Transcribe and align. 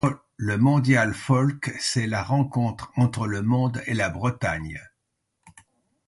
Le 0.37 0.57
Mondial’Folk, 0.57 1.75
c’est 1.79 2.07
la 2.07 2.23
rencontre 2.23 2.91
entre 2.95 3.27
le 3.27 3.43
monde 3.43 3.83
et 3.85 3.93
la 3.93 4.09
Bretagne. 4.09 4.81